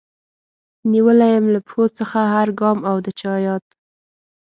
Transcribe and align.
نيولی 0.91 1.29
يم 1.37 1.45
له 1.53 1.59
پښو 1.67 1.85
څخه 1.97 2.19
هر 2.33 2.47
ګام 2.59 2.79
او 2.89 2.97
د 3.05 3.07
چا 3.19 3.33
ياد 3.45 3.63